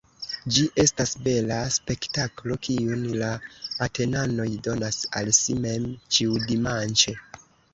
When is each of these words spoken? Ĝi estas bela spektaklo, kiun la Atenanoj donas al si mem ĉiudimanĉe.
Ĝi 0.53 0.61
estas 0.83 1.11
bela 1.25 1.57
spektaklo, 1.75 2.57
kiun 2.67 3.03
la 3.25 3.29
Atenanoj 3.89 4.49
donas 4.69 4.99
al 5.21 5.31
si 5.41 5.59
mem 5.67 5.87
ĉiudimanĉe. 6.17 7.19